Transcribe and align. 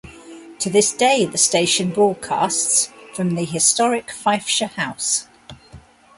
To 0.57 0.67
this 0.71 0.93
day 0.93 1.25
the 1.25 1.37
station 1.37 1.91
broadcasts 1.91 2.89
from 3.13 3.35
the 3.35 3.45
historic 3.45 4.07
Fifeshire 4.07 4.69
House. 4.71 5.27